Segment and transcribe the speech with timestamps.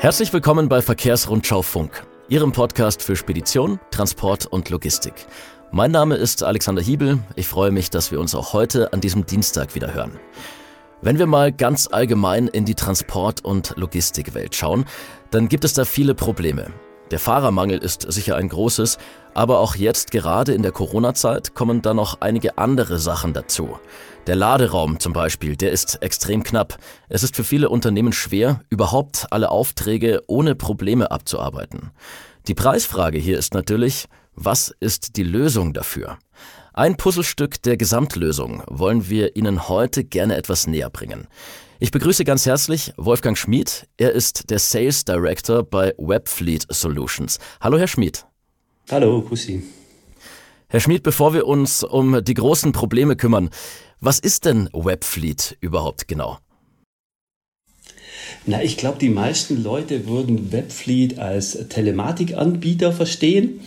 [0.00, 5.12] Herzlich willkommen bei Verkehrsrundschau Funk, Ihrem Podcast für Spedition, Transport und Logistik.
[5.72, 7.18] Mein Name ist Alexander Hiebel.
[7.36, 10.18] Ich freue mich, dass wir uns auch heute an diesem Dienstag wieder hören.
[11.02, 14.86] Wenn wir mal ganz allgemein in die Transport- und Logistikwelt schauen,
[15.30, 16.68] dann gibt es da viele Probleme.
[17.10, 18.96] Der Fahrermangel ist sicher ein großes,
[19.34, 23.78] aber auch jetzt gerade in der Corona-Zeit kommen da noch einige andere Sachen dazu.
[24.26, 26.78] Der Laderaum zum Beispiel, der ist extrem knapp.
[27.08, 31.90] Es ist für viele Unternehmen schwer, überhaupt alle Aufträge ohne Probleme abzuarbeiten.
[32.46, 36.18] Die Preisfrage hier ist natürlich, was ist die Lösung dafür?
[36.74, 41.26] Ein Puzzlestück der Gesamtlösung wollen wir Ihnen heute gerne etwas näher bringen.
[41.78, 43.88] Ich begrüße ganz herzlich Wolfgang Schmid.
[43.96, 47.38] Er ist der Sales Director bei Webfleet Solutions.
[47.60, 48.26] Hallo, Herr Schmid.
[48.90, 49.62] Hallo, Sie.
[50.68, 53.50] Herr Schmid, bevor wir uns um die großen Probleme kümmern,
[54.00, 56.38] was ist denn Webfleet überhaupt genau?
[58.46, 63.60] Na, ich glaube, die meisten Leute würden Webfleet als Telematikanbieter verstehen.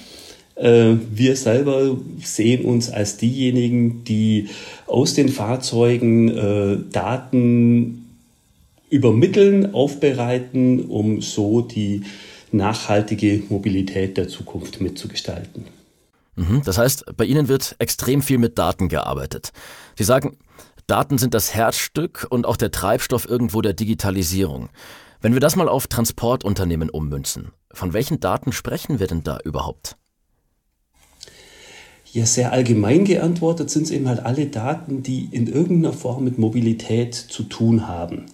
[0.56, 4.50] Äh, wir selber sehen uns als diejenigen, die
[4.88, 8.06] aus den Fahrzeugen äh, Daten
[8.90, 12.02] übermitteln, aufbereiten, um so die
[12.52, 15.66] nachhaltige Mobilität der Zukunft mitzugestalten.
[16.36, 19.52] Mhm, das heißt, bei Ihnen wird extrem viel mit Daten gearbeitet.
[19.98, 20.38] Sie sagen,
[20.88, 24.70] Daten sind das Herzstück und auch der Treibstoff irgendwo der Digitalisierung.
[25.22, 29.96] Wenn wir das mal auf Transportunternehmen ummünzen, von welchen Daten sprechen wir denn da überhaupt?
[32.12, 36.38] Ja, sehr allgemein geantwortet sind es eben halt alle Daten, die in irgendeiner Form mit
[36.38, 38.26] Mobilität zu tun haben.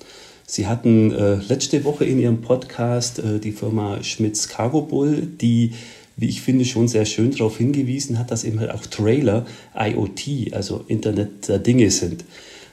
[0.45, 5.73] Sie hatten äh, letzte Woche in Ihrem Podcast äh, die Firma Schmitz Cargo Bull, die,
[6.20, 10.53] wie ich finde, schon sehr schön darauf hingewiesen hat, dass eben halt auch Trailer IoT,
[10.53, 12.26] also Internet der Dinge sind.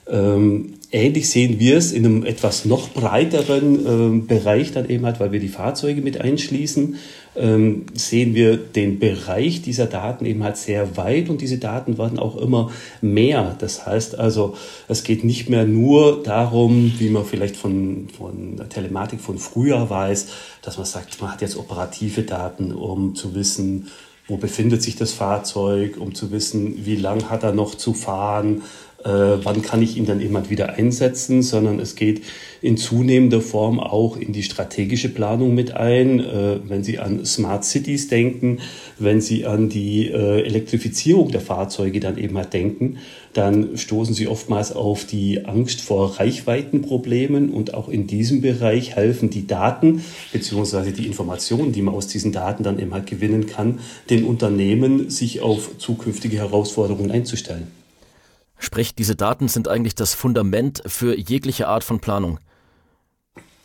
[0.08, 5.18] Ähm, ähnlich sehen wir es in einem etwas noch breiteren ähm, Bereich dann eben halt,
[5.18, 6.96] weil wir die Fahrzeuge mit einschließen,
[7.36, 12.18] ähm, sehen wir den Bereich dieser Daten eben halt sehr weit und diese Daten werden
[12.18, 13.56] auch immer mehr.
[13.58, 14.54] Das heißt also,
[14.88, 20.28] es geht nicht mehr nur darum, wie man vielleicht von, von Telematik von früher weiß,
[20.62, 23.88] dass man sagt, man hat jetzt operative Daten, um zu wissen,
[24.28, 28.62] wo befindet sich das Fahrzeug, um zu wissen, wie lang hat er noch zu fahren,
[29.08, 32.22] wann kann ich ihn dann halt wieder einsetzen, sondern es geht
[32.62, 36.20] in zunehmender Form auch in die strategische Planung mit ein.
[36.20, 38.58] Äh, wenn Sie an Smart Cities denken,
[38.98, 42.98] wenn Sie an die äh, Elektrifizierung der Fahrzeuge dann eben halt denken,
[43.34, 49.30] dann stoßen Sie oftmals auf die Angst vor Reichweitenproblemen und auch in diesem Bereich helfen
[49.30, 50.02] die Daten
[50.32, 53.80] beziehungsweise die Informationen, die man aus diesen Daten dann eben halt gewinnen kann,
[54.10, 57.85] den Unternehmen sich auf zukünftige Herausforderungen einzustellen.
[58.58, 62.38] Sprich, diese Daten sind eigentlich das Fundament für jegliche Art von Planung.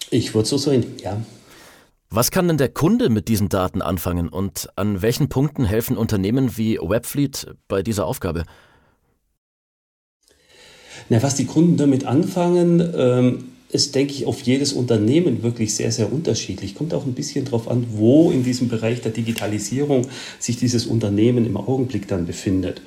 [0.10, 1.22] Ich würde so sehen, ja.
[2.10, 6.58] Was kann denn der Kunde mit diesen Daten anfangen und an welchen Punkten helfen Unternehmen
[6.58, 8.44] wie Webfleet bei dieser Aufgabe?
[11.08, 15.94] Na, was die Kunden damit anfangen, ähm, ist, denke ich, auf jedes Unternehmen wirklich sehr,
[15.94, 16.76] sehr unterschiedlich.
[16.76, 20.08] Kommt auch ein bisschen darauf an, wo in diesem Bereich der Digitalisierung
[20.40, 22.82] sich dieses Unternehmen im Augenblick dann befindet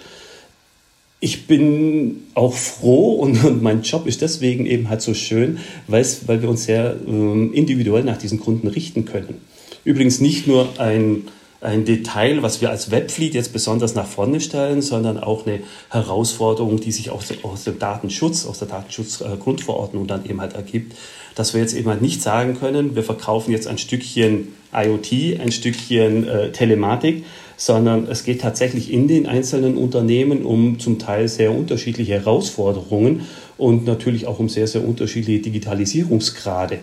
[1.24, 6.04] ich bin auch froh und, und, mein Job ist deswegen eben halt so schön, weil
[6.42, 9.40] wir uns sehr ähm, individuell nach diesen Kunden richten können.
[9.84, 11.22] Übrigens nicht nur ein,
[11.62, 16.78] ein Detail, was wir als Webfleet jetzt besonders nach vorne stellen, sondern auch eine Herausforderung,
[16.78, 20.94] die sich aus, aus dem Datenschutz, aus der Datenschutzgrundverordnung dann eben halt ergibt,
[21.34, 25.52] dass wir jetzt eben halt nicht sagen können, wir verkaufen jetzt ein Stückchen IoT, ein
[25.52, 27.24] Stückchen äh, Telematik,
[27.56, 33.22] sondern es geht tatsächlich in den einzelnen Unternehmen um zum Teil sehr unterschiedliche Herausforderungen
[33.56, 36.78] und natürlich auch um sehr, sehr unterschiedliche Digitalisierungsgrade.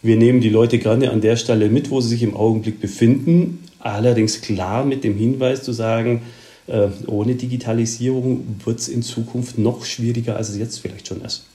[0.00, 3.64] Wir nehmen die Leute gerne an der Stelle mit, wo sie sich im Augenblick befinden,
[3.80, 6.22] allerdings klar mit dem Hinweis zu sagen,
[6.68, 11.46] äh, ohne Digitalisierung wird es in Zukunft noch schwieriger, als es jetzt vielleicht schon ist.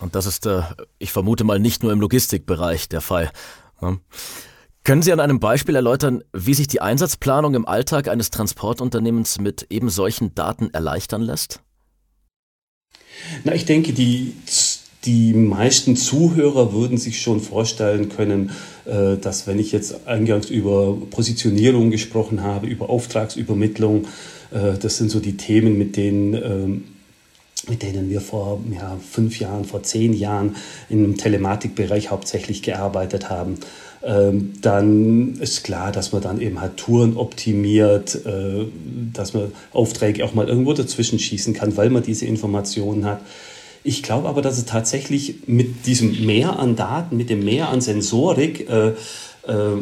[0.00, 0.62] Und das ist, äh,
[0.98, 3.30] ich vermute mal, nicht nur im Logistikbereich der Fall.
[4.84, 9.66] Können Sie an einem Beispiel erläutern, wie sich die Einsatzplanung im Alltag eines Transportunternehmens mit
[9.70, 11.60] eben solchen Daten erleichtern lässt?
[13.44, 14.34] Na, ich denke, die,
[15.04, 18.50] die meisten Zuhörer würden sich schon vorstellen können,
[18.84, 24.06] äh, dass wenn ich jetzt eingangs über Positionierung gesprochen habe, über Auftragsübermittlung,
[24.50, 26.84] äh, das sind so die Themen, mit denen ähm,
[27.68, 30.56] mit denen wir vor ja, fünf Jahren, vor zehn Jahren
[30.88, 33.58] im Telematikbereich hauptsächlich gearbeitet haben.
[34.04, 38.66] Ähm, dann ist klar, dass man dann eben halt Touren optimiert, äh,
[39.12, 43.20] dass man Aufträge auch mal irgendwo dazwischen schießen kann, weil man diese Informationen hat.
[43.84, 47.80] Ich glaube aber, dass es tatsächlich mit diesem Mehr an Daten, mit dem Mehr an
[47.80, 48.94] Sensorik äh, äh,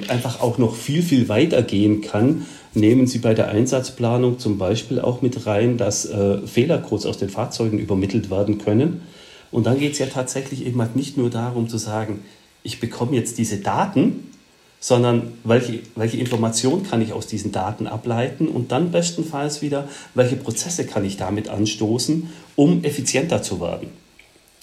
[0.08, 2.46] einfach auch noch viel, viel weiter gehen kann.
[2.72, 7.28] Nehmen Sie bei der Einsatzplanung zum Beispiel auch mit rein, dass äh, Fehlercodes aus den
[7.28, 9.02] Fahrzeugen übermittelt werden können.
[9.50, 12.22] Und dann geht es ja tatsächlich eben halt nicht nur darum zu sagen,
[12.62, 14.30] ich bekomme jetzt diese Daten,
[14.78, 20.36] sondern welche, welche Information kann ich aus diesen Daten ableiten und dann bestenfalls wieder, welche
[20.36, 23.88] Prozesse kann ich damit anstoßen, um effizienter zu werden.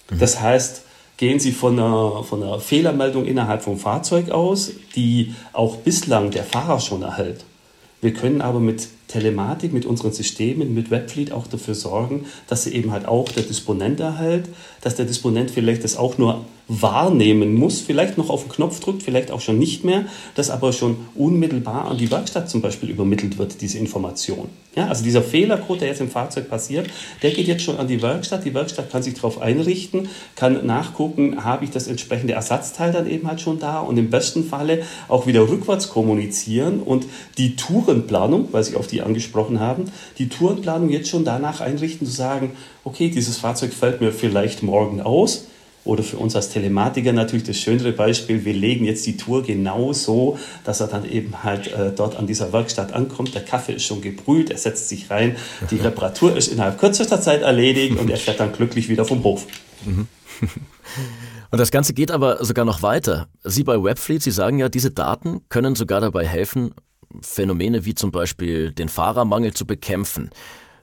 [0.09, 0.19] Mhm.
[0.19, 0.83] Das heißt,
[1.18, 6.44] gehen Sie von einer, von einer Fehlermeldung innerhalb vom Fahrzeug aus, die auch bislang der
[6.44, 7.44] Fahrer schon erhält.
[8.01, 12.73] Wir können aber mit Telematik, mit unseren Systemen, mit Webfleet auch dafür sorgen, dass sie
[12.73, 14.49] eben halt auch der Disponent erhält,
[14.81, 19.04] dass der Disponent vielleicht das auch nur wahrnehmen muss, vielleicht noch auf den Knopf drückt,
[19.04, 20.06] vielleicht auch schon nicht mehr,
[20.36, 24.50] dass aber schon unmittelbar an die Werkstatt zum Beispiel übermittelt wird, diese Information.
[24.75, 26.88] Ja, also dieser Fehlercode, der jetzt im Fahrzeug passiert,
[27.24, 28.46] der geht jetzt schon an die Werkstatt.
[28.46, 33.28] Die Werkstatt kann sich darauf einrichten, kann nachgucken, habe ich das entsprechende Ersatzteil dann eben
[33.28, 37.06] halt schon da und im besten Falle auch wieder rückwärts kommunizieren und
[37.38, 39.86] die Tourenplanung, weil Sie auf die angesprochen haben,
[40.19, 42.52] die Tourenplanung jetzt schon danach einrichten, zu sagen,
[42.84, 45.48] okay, dieses Fahrzeug fällt mir vielleicht morgen aus
[45.88, 49.94] oder für uns als Telematiker natürlich das schönere Beispiel, wir legen jetzt die Tour genau
[49.94, 53.34] so, dass er dann eben halt äh, dort an dieser Werkstatt ankommt.
[53.34, 55.36] Der Kaffee ist schon gebrüht, er setzt sich rein,
[55.72, 59.48] die Reparatur ist innerhalb kürzester Zeit erledigt und er fährt dann glücklich wieder vom Hof.
[59.86, 60.07] Mhm.
[61.50, 63.28] Und das Ganze geht aber sogar noch weiter.
[63.44, 66.74] Sie bei Webfleet, Sie sagen ja, diese Daten können sogar dabei helfen,
[67.22, 70.30] Phänomene wie zum Beispiel den Fahrermangel zu bekämpfen.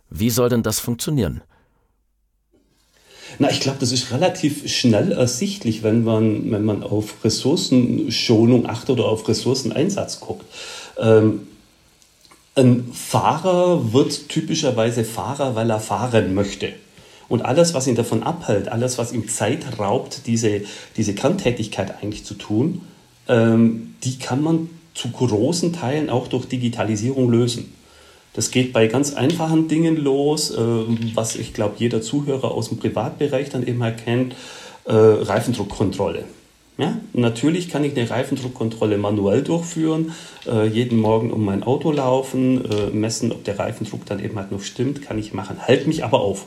[0.08, 1.42] Wie soll denn das funktionieren?
[3.38, 8.90] Na, ich glaube, das ist relativ schnell ersichtlich, wenn man, wenn man auf Ressourcenschonung achtet
[8.90, 10.44] oder auf Ressourceneinsatz guckt.
[10.98, 11.46] Ähm,
[12.56, 16.72] ein Fahrer wird typischerweise Fahrer, weil er fahren möchte.
[17.28, 20.62] Und alles, was ihn davon abhält, alles, was ihm Zeit raubt, diese,
[20.96, 22.82] diese Kerntätigkeit eigentlich zu tun,
[23.28, 27.72] ähm, die kann man zu großen Teilen auch durch Digitalisierung lösen.
[28.34, 30.58] Das geht bei ganz einfachen Dingen los, äh,
[31.14, 34.34] was ich glaube, jeder Zuhörer aus dem Privatbereich dann eben erkennt,
[34.84, 36.24] äh, Reifendruckkontrolle.
[36.76, 40.12] Ja, natürlich kann ich eine Reifendruckkontrolle manuell durchführen,
[40.44, 44.50] äh, jeden Morgen um mein Auto laufen, äh, messen, ob der Reifendruck dann eben halt
[44.50, 46.46] noch stimmt, kann ich machen, halt mich aber auf.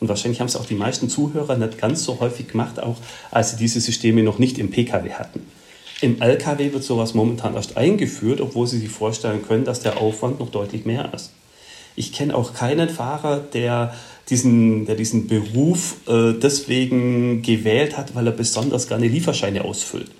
[0.00, 2.96] Und wahrscheinlich haben es auch die meisten Zuhörer nicht ganz so häufig gemacht, auch
[3.30, 5.46] als sie diese Systeme noch nicht im Pkw hatten.
[6.02, 10.40] Im LKW wird sowas momentan erst eingeführt, obwohl Sie sich vorstellen können, dass der Aufwand
[10.40, 11.30] noch deutlich mehr ist.
[11.94, 13.94] Ich kenne auch keinen Fahrer, der
[14.28, 20.10] diesen, der diesen Beruf äh, deswegen gewählt hat, weil er besonders gerne Lieferscheine ausfüllt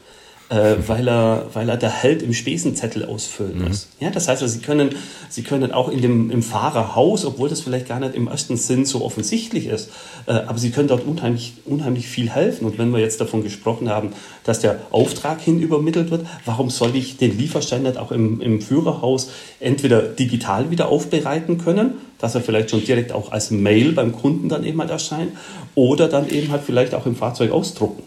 [0.53, 3.69] äh, weil, er, weil er der Held im Spesenzettel ausfüllen mhm.
[3.69, 3.89] muss.
[4.01, 4.91] Ja, das heißt, also, Sie, können,
[5.31, 8.85] Sie können auch in dem, im Fahrerhaus, obwohl das vielleicht gar nicht im ersten Sinn
[8.85, 9.91] so offensichtlich ist,
[10.27, 12.67] äh, aber Sie können dort unheimlich, unheimlich viel helfen.
[12.67, 14.13] Und wenn wir jetzt davon gesprochen haben,
[14.45, 18.61] dass der Auftrag hin übermittelt wird, warum soll ich den Lieferschein nicht auch im, im
[18.61, 24.13] Führerhaus entweder digital wieder aufbereiten können, dass er vielleicht schon direkt auch als Mail beim
[24.13, 25.33] Kunden dann eben halt erscheint,
[25.75, 28.03] oder dann eben halt vielleicht auch im Fahrzeug ausdrucken.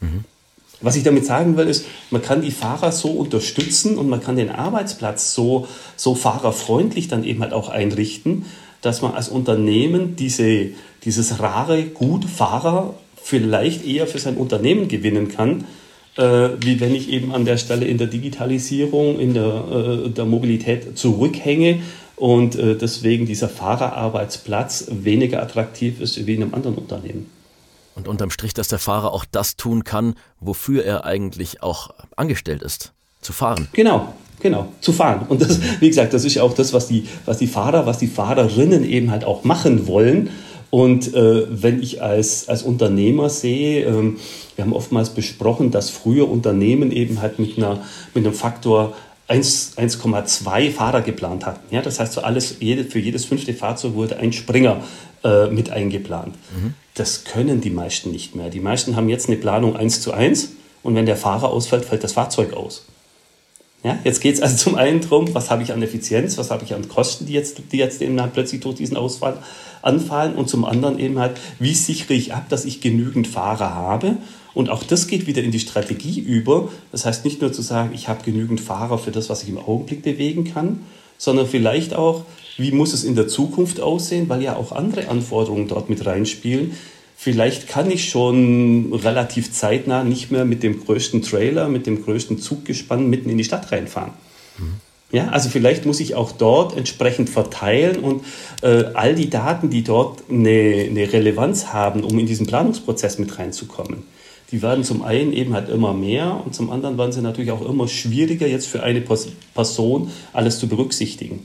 [0.00, 0.24] Mhm.
[0.80, 4.36] Was ich damit sagen will, ist, man kann die Fahrer so unterstützen und man kann
[4.36, 5.66] den Arbeitsplatz so,
[5.96, 8.44] so fahrerfreundlich dann eben halt auch einrichten,
[8.82, 10.68] dass man als Unternehmen diese,
[11.04, 15.64] dieses rare Gut Fahrer vielleicht eher für sein Unternehmen gewinnen kann,
[16.16, 20.26] äh, wie wenn ich eben an der Stelle in der Digitalisierung, in der, äh, der
[20.26, 21.80] Mobilität zurückhänge
[22.16, 27.30] und äh, deswegen dieser Fahrerarbeitsplatz weniger attraktiv ist wie in einem anderen Unternehmen.
[27.94, 32.62] Und unterm Strich, dass der Fahrer auch das tun kann, wofür er eigentlich auch angestellt
[32.62, 33.68] ist, zu fahren.
[33.72, 35.26] Genau, genau, zu fahren.
[35.28, 37.98] Und das, wie gesagt, das ist ja auch das, was die, was die Fahrer, was
[37.98, 40.30] die Fahrerinnen eben halt auch machen wollen.
[40.70, 44.16] Und äh, wenn ich als, als Unternehmer sehe, ähm,
[44.56, 47.82] wir haben oftmals besprochen, dass früher Unternehmen eben halt mit, einer,
[48.12, 48.94] mit einem Faktor
[49.28, 51.74] 1,2 Fahrer geplant hatten.
[51.74, 54.82] Ja, das heißt, so alles, jede, für jedes fünfte Fahrzeug wurde ein Springer
[55.24, 56.34] äh, mit eingeplant.
[56.54, 56.74] Mhm.
[56.94, 58.50] Das können die meisten nicht mehr.
[58.50, 60.50] Die meisten haben jetzt eine Planung 1 zu 1
[60.82, 62.84] und wenn der Fahrer ausfällt, fällt das Fahrzeug aus.
[63.82, 66.64] Ja, jetzt geht es also zum einen darum, was habe ich an Effizienz, was habe
[66.64, 69.38] ich an Kosten, die jetzt, die jetzt eben halt plötzlich durch diesen Ausfall
[69.82, 74.16] anfallen und zum anderen eben halt, wie sichere ich ab, dass ich genügend Fahrer habe
[74.54, 76.70] und auch das geht wieder in die Strategie über.
[76.92, 79.58] Das heißt nicht nur zu sagen, ich habe genügend Fahrer für das, was ich im
[79.58, 80.80] Augenblick bewegen kann,
[81.18, 82.24] sondern vielleicht auch,
[82.56, 86.72] wie muss es in der Zukunft aussehen, weil ja auch andere Anforderungen dort mit reinspielen.
[87.16, 92.38] Vielleicht kann ich schon relativ zeitnah nicht mehr mit dem größten Trailer, mit dem größten
[92.38, 94.12] Zuggespann mitten in die Stadt reinfahren.
[94.58, 94.74] Mhm.
[95.10, 98.24] Ja, also vielleicht muss ich auch dort entsprechend verteilen und
[98.62, 103.38] äh, all die Daten, die dort eine, eine Relevanz haben, um in diesen Planungsprozess mit
[103.38, 104.02] reinzukommen,
[104.54, 107.68] die werden zum einen eben halt immer mehr und zum anderen werden sie natürlich auch
[107.68, 111.44] immer schwieriger, jetzt für eine Person alles zu berücksichtigen.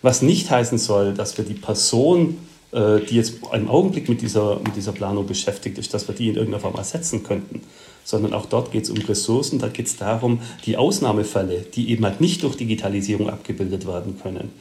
[0.00, 2.38] Was nicht heißen soll, dass wir die Person,
[2.70, 6.28] äh, die jetzt im Augenblick mit dieser, mit dieser Planung beschäftigt ist, dass wir die
[6.28, 7.62] in irgendeiner Form ersetzen könnten
[8.06, 12.04] sondern auch dort geht es um Ressourcen, da geht es darum, die Ausnahmefälle, die eben
[12.04, 14.52] halt nicht durch Digitalisierung abgebildet werden können,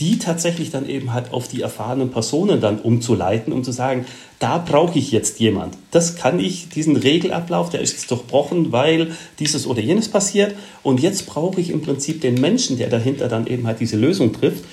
[0.00, 4.06] die tatsächlich dann eben halt auf die erfahrenen Personen dann umzuleiten, um zu sagen,
[4.40, 5.76] da brauche ich jetzt jemand.
[5.92, 10.56] Das kann ich, diesen Regelablauf, der ist jetzt durchbrochen, weil dieses oder jenes passiert.
[10.82, 14.32] Und jetzt brauche ich im Prinzip den Menschen, der dahinter dann eben halt diese Lösung
[14.32, 14.64] trifft.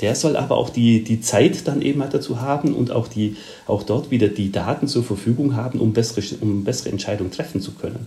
[0.00, 3.36] Der soll aber auch die, die Zeit dann eben halt dazu haben und auch, die,
[3.66, 7.72] auch dort wieder die Daten zur Verfügung haben, um bessere, um bessere Entscheidungen treffen zu
[7.72, 8.06] können.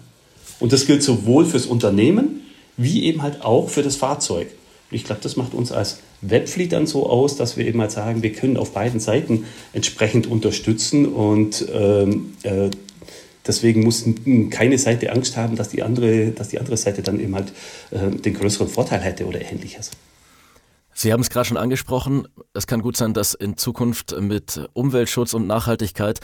[0.60, 2.42] Und das gilt sowohl fürs Unternehmen
[2.78, 4.48] wie eben halt auch für das Fahrzeug.
[4.90, 8.24] Ich glaube, das macht uns als Webfleet dann so aus, dass wir eben halt sagen,
[8.24, 12.70] wir können auf beiden Seiten entsprechend unterstützen und ähm, äh,
[13.46, 14.06] deswegen muss
[14.50, 17.52] keine Seite Angst haben, dass die andere, dass die andere Seite dann eben halt
[17.92, 19.92] äh, den größeren Vorteil hätte oder ähnliches.
[20.96, 25.34] Sie haben es gerade schon angesprochen, es kann gut sein, dass in Zukunft mit Umweltschutz
[25.34, 26.20] und Nachhaltigkeit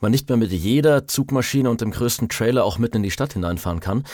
[0.00, 3.32] man nicht mehr mit jeder Zugmaschine und dem größten Trailer auch mitten in die Stadt
[3.32, 4.04] hineinfahren kann.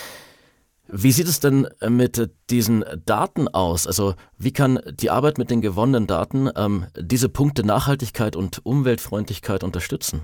[0.90, 3.87] Wie sieht es denn mit diesen Daten aus?
[3.87, 9.64] Also wie kann die Arbeit mit den gewonnenen Daten ähm, diese Punkte Nachhaltigkeit und Umweltfreundlichkeit
[9.64, 10.23] unterstützen?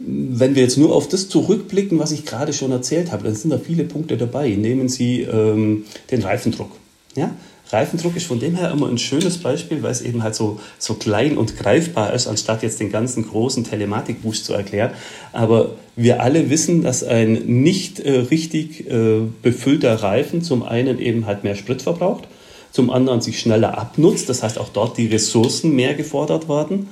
[0.00, 3.50] Wenn wir jetzt nur auf das zurückblicken, was ich gerade schon erzählt habe, dann sind
[3.50, 4.50] da viele Punkte dabei.
[4.50, 6.70] Nehmen Sie ähm, den Reifendruck.
[7.14, 7.34] Ja?
[7.70, 10.94] Reifendruck ist von dem her immer ein schönes Beispiel, weil es eben halt so, so
[10.94, 14.92] klein und greifbar ist, anstatt jetzt den ganzen großen Telematikboost zu erklären.
[15.32, 17.32] Aber wir alle wissen, dass ein
[17.62, 22.24] nicht äh, richtig äh, befüllter Reifen zum einen eben halt mehr Sprit verbraucht,
[22.72, 26.88] zum anderen sich schneller abnutzt, das heißt auch dort die Ressourcen mehr gefordert werden.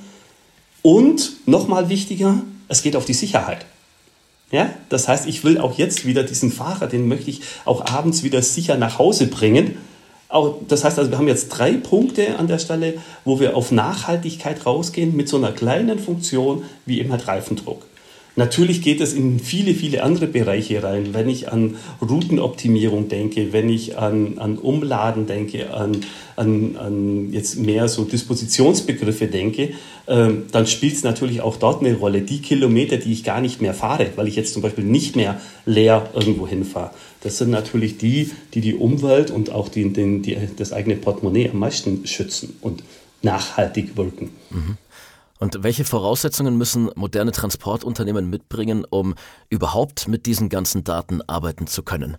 [0.83, 3.65] Und nochmal wichtiger, es geht auf die Sicherheit.
[4.51, 8.23] Ja, das heißt, ich will auch jetzt wieder diesen Fahrer, den möchte ich auch abends
[8.23, 9.77] wieder sicher nach Hause bringen
[10.29, 13.71] auch, das heißt also, wir haben jetzt drei Punkte an der Stelle, wo wir auf
[13.71, 17.85] Nachhaltigkeit rausgehen mit so einer kleinen Funktion wie eben halt Reifendruck.
[18.37, 21.15] Natürlich geht es in viele, viele andere Bereiche rein.
[21.15, 25.97] Wenn ich an Routenoptimierung denke, wenn ich an, an Umladen denke, an,
[26.35, 29.71] an, an jetzt mehr so Dispositionsbegriffe denke,
[30.07, 32.21] ähm, dann spielt es natürlich auch dort eine Rolle.
[32.21, 35.41] Die Kilometer, die ich gar nicht mehr fahre, weil ich jetzt zum Beispiel nicht mehr
[35.65, 36.91] leer irgendwo hinfahre,
[37.21, 41.49] das sind natürlich die, die die Umwelt und auch die, den, die, das eigene Portemonnaie
[41.49, 42.83] am meisten schützen und
[43.23, 44.29] nachhaltig wirken.
[44.51, 44.77] Mhm.
[45.39, 49.15] Und welche Voraussetzungen müssen moderne Transportunternehmen mitbringen, um
[49.49, 52.17] überhaupt mit diesen ganzen Daten arbeiten zu können?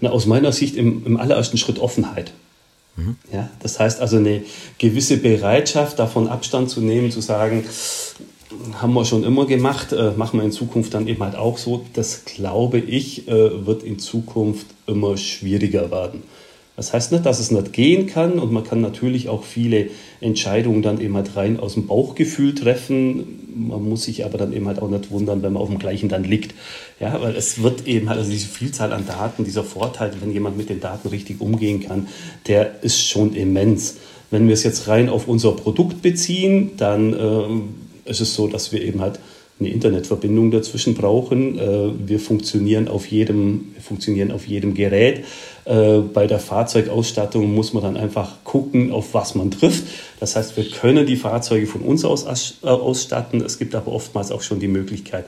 [0.00, 2.32] Na, aus meiner Sicht im, im allerersten Schritt Offenheit.
[2.96, 3.16] Mhm.
[3.32, 4.42] Ja, das heißt also eine
[4.78, 7.64] gewisse Bereitschaft, davon Abstand zu nehmen, zu sagen,
[8.80, 11.86] haben wir schon immer gemacht, äh, machen wir in Zukunft dann eben halt auch so.
[11.92, 16.22] Das glaube ich, äh, wird in Zukunft immer schwieriger werden.
[16.80, 19.90] Das heißt nicht, dass es nicht gehen kann und man kann natürlich auch viele
[20.22, 23.50] Entscheidungen dann eben halt rein aus dem Bauchgefühl treffen.
[23.54, 26.08] Man muss sich aber dann eben halt auch nicht wundern, wenn man auf dem gleichen
[26.08, 26.54] dann liegt.
[26.98, 30.56] Ja, weil es wird eben halt, also diese Vielzahl an Daten, dieser Vorteil, wenn jemand
[30.56, 32.08] mit den Daten richtig umgehen kann,
[32.46, 33.98] der ist schon immens.
[34.30, 38.72] Wenn wir es jetzt rein auf unser Produkt beziehen, dann äh, ist es so, dass
[38.72, 39.20] wir eben halt
[39.60, 41.58] eine Internetverbindung dazwischen brauchen.
[41.58, 45.24] Äh, wir funktionieren auf jedem, funktionieren auf jedem Gerät.
[45.66, 49.84] Äh, bei der Fahrzeugausstattung muss man dann einfach gucken, auf was man trifft.
[50.18, 53.42] Das heißt, wir können die Fahrzeuge von uns aus äh, ausstatten.
[53.42, 55.26] Es gibt aber oftmals auch schon die Möglichkeit,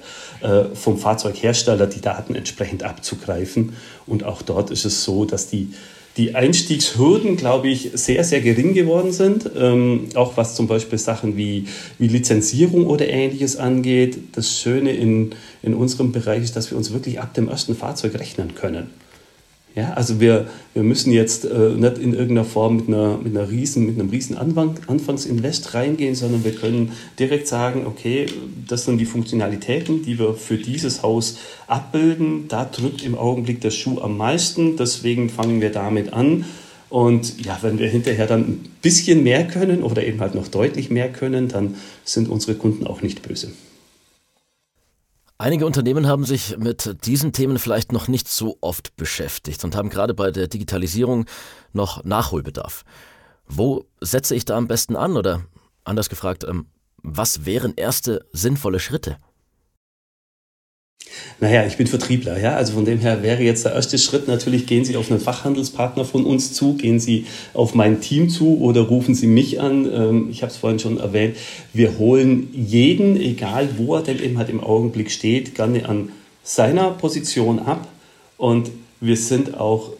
[0.74, 3.74] vom Fahrzeughersteller die Daten entsprechend abzugreifen.
[4.06, 5.68] Und auch dort ist es so, dass die
[6.16, 9.50] die Einstiegshürden, glaube ich, sehr, sehr gering geworden sind.
[9.56, 11.66] Ähm, auch was zum Beispiel Sachen wie,
[11.98, 14.18] wie Lizenzierung oder ähnliches angeht.
[14.32, 15.30] Das Schöne in,
[15.62, 18.90] in unserem Bereich ist, dass wir uns wirklich ab dem ersten Fahrzeug rechnen können.
[19.74, 23.50] Ja, also wir, wir müssen jetzt äh, nicht in irgendeiner Form mit, einer, mit, einer
[23.50, 28.26] riesen, mit einem riesen Anfang, Anfangsinvest reingehen, sondern wir können direkt sagen, okay,
[28.68, 31.38] das sind die Funktionalitäten, die wir für dieses Haus
[31.68, 32.48] abbilden.
[32.48, 36.44] Da drückt im Augenblick der Schuh am meisten, deswegen fangen wir damit an.
[36.90, 40.90] Und ja, wenn wir hinterher dann ein bisschen mehr können oder eben halt noch deutlich
[40.90, 43.52] mehr können, dann sind unsere Kunden auch nicht böse.
[45.38, 49.90] Einige Unternehmen haben sich mit diesen Themen vielleicht noch nicht so oft beschäftigt und haben
[49.90, 51.26] gerade bei der Digitalisierung
[51.72, 52.84] noch Nachholbedarf.
[53.46, 55.44] Wo setze ich da am besten an oder
[55.84, 56.66] anders gefragt, ähm,
[57.02, 59.18] was wären erste sinnvolle Schritte?
[61.40, 62.54] Naja, ich bin Vertriebler, ja.
[62.54, 66.04] Also von dem her wäre jetzt der erste Schritt natürlich, gehen Sie auf einen Fachhandelspartner
[66.04, 69.90] von uns zu, gehen Sie auf mein Team zu oder rufen Sie mich an.
[69.92, 71.36] Ähm, ich habe es vorhin schon erwähnt.
[71.72, 76.10] Wir holen jeden, egal wo er denn eben halt im Augenblick steht, gerne an
[76.44, 77.88] seiner Position ab.
[78.36, 79.92] Und wir sind auch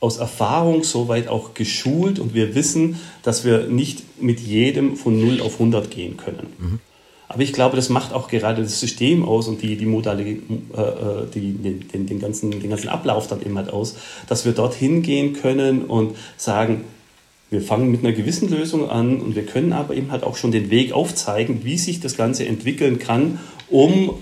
[0.00, 5.40] aus Erfahrung soweit auch geschult und wir wissen, dass wir nicht mit jedem von 0
[5.40, 6.46] auf 100 gehen können.
[6.58, 6.80] Mhm.
[7.28, 10.42] Aber ich glaube, das macht auch gerade das System aus und die, die Modalität,
[10.76, 13.96] äh, äh, die, den, den, ganzen, den ganzen Ablauf dann eben halt aus,
[14.28, 16.84] dass wir dorthin gehen können und sagen,
[17.50, 20.50] wir fangen mit einer gewissen Lösung an und wir können aber eben halt auch schon
[20.50, 23.38] den Weg aufzeigen, wie sich das Ganze entwickeln kann,
[23.70, 24.14] um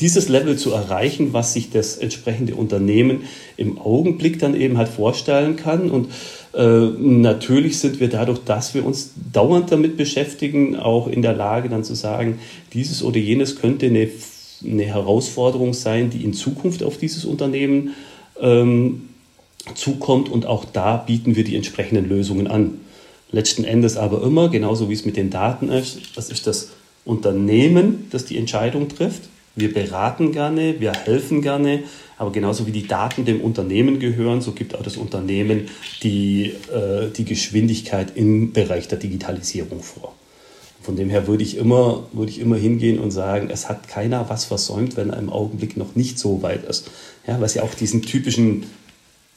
[0.00, 3.24] dieses Level zu erreichen, was sich das entsprechende Unternehmen
[3.56, 5.90] im Augenblick dann eben halt vorstellen kann.
[5.90, 6.10] Und
[6.56, 11.84] natürlich sind wir dadurch, dass wir uns dauernd damit beschäftigen, auch in der Lage dann
[11.84, 12.38] zu sagen,
[12.72, 14.08] dieses oder jenes könnte eine,
[14.64, 17.90] eine Herausforderung sein, die in Zukunft auf dieses Unternehmen
[18.40, 19.10] ähm,
[19.74, 20.30] zukommt.
[20.30, 22.80] Und auch da bieten wir die entsprechenden Lösungen an.
[23.32, 26.70] Letzten Endes aber immer, genauso wie es mit den Daten ist, das ist das
[27.04, 29.28] Unternehmen, das die Entscheidung trifft.
[29.56, 31.82] Wir beraten gerne, wir helfen gerne,
[32.18, 35.68] aber genauso wie die Daten dem Unternehmen gehören, so gibt auch das Unternehmen
[36.02, 40.14] die, äh, die Geschwindigkeit im Bereich der Digitalisierung vor.
[40.82, 44.28] Von dem her würde ich, immer, würde ich immer hingehen und sagen, es hat keiner
[44.28, 46.90] was versäumt, wenn er im Augenblick noch nicht so weit ist.
[47.26, 48.64] Ja, was ja auch diesen typischen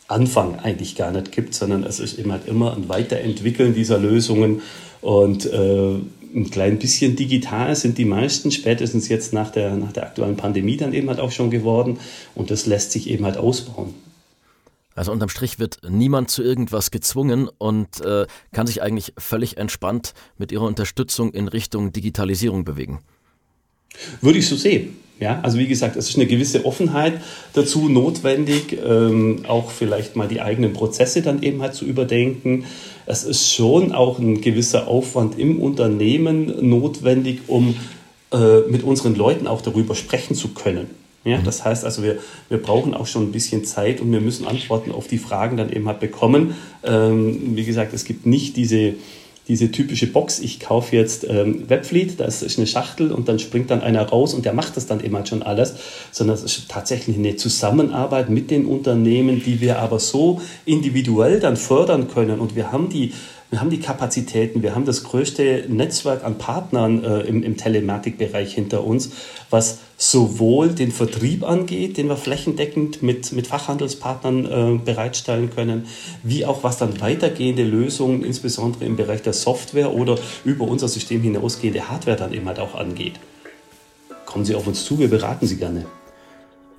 [0.09, 4.61] Anfang eigentlich gar nicht gibt, sondern es ist immer, immer ein Weiterentwickeln dieser Lösungen
[5.01, 5.95] und äh,
[6.33, 10.77] ein klein bisschen digital sind die meisten, spätestens jetzt nach der, nach der aktuellen Pandemie
[10.77, 11.99] dann eben halt auch schon geworden.
[12.35, 13.93] Und das lässt sich eben halt ausbauen.
[14.95, 20.13] Also unterm Strich wird niemand zu irgendwas gezwungen und äh, kann sich eigentlich völlig entspannt
[20.37, 22.99] mit ihrer Unterstützung in Richtung Digitalisierung bewegen.
[24.21, 24.97] Würde ich so sehen.
[25.19, 27.21] Ja, also wie gesagt, es ist eine gewisse Offenheit
[27.53, 32.65] dazu notwendig, ähm, auch vielleicht mal die eigenen Prozesse dann eben halt zu überdenken.
[33.11, 37.75] Es ist schon auch ein gewisser Aufwand im Unternehmen notwendig, um
[38.31, 40.91] äh, mit unseren Leuten auch darüber sprechen zu können.
[41.23, 41.43] Ja, mhm.
[41.43, 44.91] das heißt also, wir, wir brauchen auch schon ein bisschen Zeit und wir müssen Antworten
[44.91, 46.53] auf die Fragen dann eben halt bekommen.
[46.83, 48.93] Ähm, wie gesagt, es gibt nicht diese
[49.49, 53.71] diese typische Box, ich kaufe jetzt ähm, Webfleet, das ist eine Schachtel und dann springt
[53.71, 55.75] dann einer raus und der macht das dann immer schon alles,
[56.11, 61.57] sondern es ist tatsächlich eine Zusammenarbeit mit den Unternehmen, die wir aber so individuell dann
[61.57, 62.39] fördern können.
[62.39, 63.11] Und wir haben die
[63.51, 68.53] wir haben die Kapazitäten, wir haben das größte Netzwerk an Partnern äh, im, im Telematikbereich
[68.53, 69.09] hinter uns,
[69.49, 75.87] was sowohl den Vertrieb angeht, den wir flächendeckend mit, mit Fachhandelspartnern äh, bereitstellen können,
[76.23, 81.21] wie auch was dann weitergehende Lösungen, insbesondere im Bereich der Software oder über unser System
[81.21, 83.19] hinausgehende Hardware dann eben halt auch angeht.
[84.25, 85.85] Kommen Sie auf uns zu, wir beraten Sie gerne.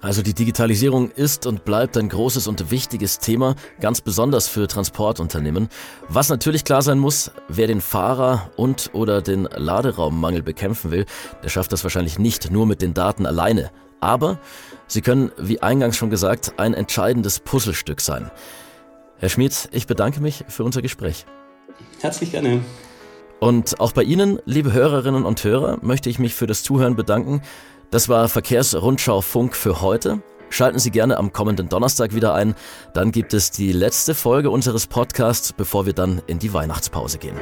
[0.02, 5.68] Also die Digitalisierung ist und bleibt ein großes und wichtiges Thema, ganz besonders für Transportunternehmen.
[6.08, 11.04] Was natürlich klar sein muss, wer den Fahrer und oder den Laderaummangel bekämpfen will,
[11.42, 13.70] der schafft das wahrscheinlich nicht nur mit den Daten alleine.
[14.00, 14.38] Aber
[14.86, 18.30] sie können, wie eingangs schon gesagt, ein entscheidendes Puzzlestück sein.
[19.18, 21.26] Herr Schmid, ich bedanke mich für unser Gespräch.
[22.00, 22.62] Herzlich gerne.
[23.38, 27.42] Und auch bei Ihnen, liebe Hörerinnen und Hörer, möchte ich mich für das Zuhören bedanken.
[27.90, 30.22] Das war Verkehrsrundschau Funk für heute.
[30.48, 32.54] Schalten Sie gerne am kommenden Donnerstag wieder ein.
[32.94, 37.36] Dann gibt es die letzte Folge unseres Podcasts, bevor wir dann in die Weihnachtspause gehen.